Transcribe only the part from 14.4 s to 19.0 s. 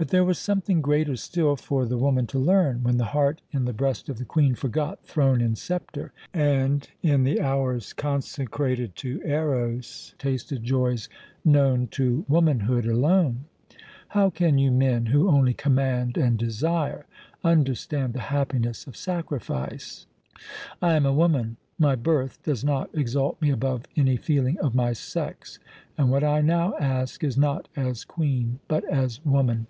you men, who only command and desire, understand the happiness of